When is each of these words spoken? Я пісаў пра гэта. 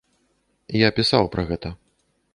Я 0.81 0.89
пісаў 1.01 1.31
пра 1.37 1.47
гэта. 1.51 1.69